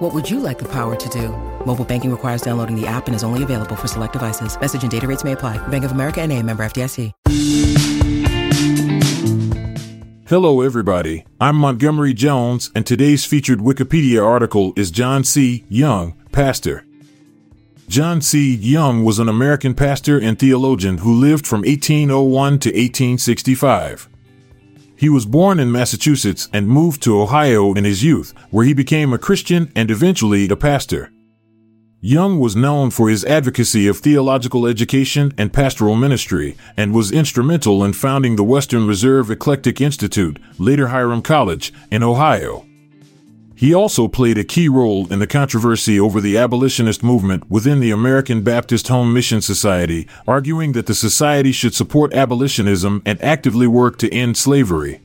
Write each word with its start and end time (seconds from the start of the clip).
What 0.00 0.14
would 0.14 0.30
you 0.30 0.40
like 0.40 0.58
the 0.58 0.68
power 0.72 0.96
to 0.96 1.08
do? 1.10 1.28
Mobile 1.66 1.84
banking 1.84 2.10
requires 2.10 2.40
downloading 2.40 2.74
the 2.74 2.86
app 2.86 3.06
and 3.06 3.14
is 3.14 3.22
only 3.22 3.42
available 3.42 3.76
for 3.76 3.86
select 3.86 4.14
devices. 4.14 4.58
Message 4.58 4.80
and 4.80 4.90
data 4.90 5.06
rates 5.06 5.24
may 5.24 5.32
apply. 5.32 5.58
Bank 5.68 5.84
of 5.84 5.92
America 5.92 6.22
and 6.22 6.32
a 6.32 6.42
member 6.42 6.62
FDIC. 6.62 7.12
Hello, 10.26 10.62
everybody. 10.62 11.26
I'm 11.38 11.56
Montgomery 11.56 12.14
Jones, 12.14 12.70
and 12.74 12.86
today's 12.86 13.26
featured 13.26 13.58
Wikipedia 13.58 14.24
article 14.24 14.72
is 14.74 14.90
John 14.90 15.22
C. 15.22 15.66
Young, 15.68 16.14
pastor. 16.32 16.86
John 17.88 18.22
C. 18.22 18.54
Young 18.54 19.04
was 19.04 19.18
an 19.18 19.28
American 19.28 19.74
pastor 19.74 20.18
and 20.18 20.38
theologian 20.38 20.98
who 20.98 21.12
lived 21.12 21.46
from 21.46 21.60
1801 21.60 22.58
to 22.60 22.68
1865. 22.70 24.08
He 25.00 25.08
was 25.08 25.24
born 25.24 25.58
in 25.58 25.72
Massachusetts 25.72 26.50
and 26.52 26.68
moved 26.68 27.02
to 27.04 27.18
Ohio 27.18 27.72
in 27.72 27.84
his 27.84 28.04
youth, 28.04 28.34
where 28.50 28.66
he 28.66 28.74
became 28.74 29.14
a 29.14 29.18
Christian 29.18 29.72
and 29.74 29.90
eventually 29.90 30.46
a 30.50 30.56
pastor. 30.56 31.10
Young 32.02 32.38
was 32.38 32.54
known 32.54 32.90
for 32.90 33.08
his 33.08 33.24
advocacy 33.24 33.88
of 33.88 33.96
theological 33.96 34.66
education 34.66 35.32
and 35.38 35.54
pastoral 35.54 35.96
ministry, 35.96 36.54
and 36.76 36.92
was 36.92 37.12
instrumental 37.12 37.82
in 37.82 37.94
founding 37.94 38.36
the 38.36 38.44
Western 38.44 38.86
Reserve 38.86 39.30
Eclectic 39.30 39.80
Institute, 39.80 40.38
later 40.58 40.88
Hiram 40.88 41.22
College, 41.22 41.72
in 41.90 42.02
Ohio. 42.02 42.66
He 43.60 43.74
also 43.74 44.08
played 44.08 44.38
a 44.38 44.42
key 44.42 44.70
role 44.70 45.06
in 45.12 45.18
the 45.18 45.26
controversy 45.26 46.00
over 46.00 46.18
the 46.18 46.38
abolitionist 46.38 47.02
movement 47.02 47.50
within 47.50 47.78
the 47.78 47.90
American 47.90 48.40
Baptist 48.40 48.88
Home 48.88 49.12
Mission 49.12 49.42
Society, 49.42 50.08
arguing 50.26 50.72
that 50.72 50.86
the 50.86 50.94
society 50.94 51.52
should 51.52 51.74
support 51.74 52.14
abolitionism 52.14 53.02
and 53.04 53.22
actively 53.22 53.66
work 53.66 53.98
to 53.98 54.10
end 54.14 54.38
slavery. 54.38 55.02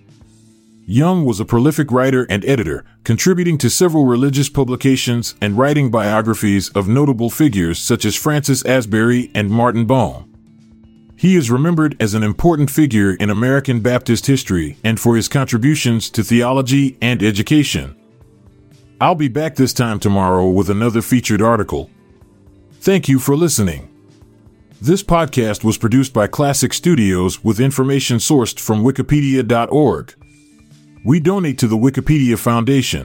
Young 0.85 1.25
was 1.25 1.41
a 1.41 1.43
prolific 1.43 1.91
writer 1.91 2.25
and 2.29 2.45
editor, 2.45 2.85
contributing 3.03 3.57
to 3.57 3.69
several 3.69 4.05
religious 4.05 4.47
publications 4.47 5.35
and 5.41 5.57
writing 5.57 5.91
biographies 5.91 6.69
of 6.69 6.87
notable 6.87 7.29
figures 7.29 7.77
such 7.77 8.05
as 8.05 8.15
Francis 8.15 8.63
Asbury 8.63 9.31
and 9.35 9.51
Martin 9.51 9.83
Bohm. 9.83 10.33
He 11.17 11.35
is 11.35 11.51
remembered 11.51 11.97
as 11.99 12.13
an 12.13 12.23
important 12.23 12.71
figure 12.71 13.15
in 13.15 13.29
American 13.29 13.81
Baptist 13.81 14.27
history 14.27 14.77
and 14.81 14.97
for 14.97 15.17
his 15.17 15.27
contributions 15.27 16.09
to 16.11 16.23
theology 16.23 16.97
and 17.01 17.21
education. 17.21 17.97
I'll 19.01 19.15
be 19.15 19.27
back 19.27 19.55
this 19.55 19.73
time 19.73 19.99
tomorrow 19.99 20.47
with 20.49 20.69
another 20.69 21.01
featured 21.01 21.41
article. 21.41 21.89
Thank 22.79 23.09
you 23.09 23.19
for 23.19 23.35
listening. 23.35 23.89
This 24.81 25.03
podcast 25.03 25.65
was 25.65 25.77
produced 25.77 26.13
by 26.13 26.27
Klassic 26.27 26.73
Studios 26.73 27.43
with 27.43 27.59
information 27.59 28.17
sourced 28.17 28.57
from 28.57 28.83
Wikipedia.org. 28.83 30.13
We 31.03 31.19
donate 31.19 31.57
to 31.59 31.67
the 31.67 31.77
Wikipedia 31.77 32.37
Foundation, 32.39 33.03